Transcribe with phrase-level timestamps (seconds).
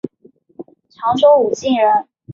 [0.89, 2.07] 常州武进人。